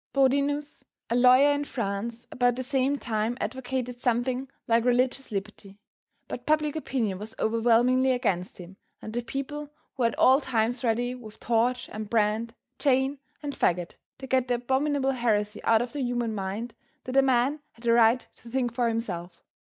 Bodi 0.13 0.41
nus, 0.41 0.83
a 1.11 1.15
lawyer 1.15 1.51
in 1.53 1.63
France, 1.63 2.25
about 2.31 2.55
the 2.55 2.63
same 2.63 2.97
time 2.97 3.37
advocated 3.39 4.01
something 4.01 4.49
like 4.67 4.83
religious 4.83 5.31
liberty, 5.31 5.77
but 6.27 6.47
public 6.47 6.75
opinion 6.75 7.19
was 7.19 7.35
overwhelmingly 7.37 8.11
against 8.11 8.57
him 8.57 8.77
and 8.99 9.13
the 9.13 9.21
people 9.21 9.69
were 9.97 10.07
at 10.07 10.17
all 10.17 10.41
times 10.41 10.83
ready 10.83 11.13
with 11.13 11.39
torch 11.39 11.87
and 11.93 12.09
brand, 12.09 12.55
chain, 12.79 13.19
and 13.43 13.53
fagot 13.53 13.95
to 14.17 14.25
get 14.25 14.47
the 14.47 14.55
abominable 14.55 15.11
heresy 15.11 15.63
out 15.65 15.83
of 15.83 15.93
the 15.93 16.01
human 16.01 16.33
mind, 16.33 16.73
that 17.03 17.15
a 17.15 17.21
man 17.21 17.59
had 17.73 17.85
a 17.85 17.93
right 17.93 18.27
to 18.37 18.49
think 18.49 18.73
for 18.73 18.87
himself. 18.87 19.43